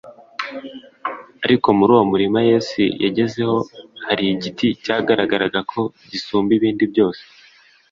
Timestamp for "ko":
5.71-5.81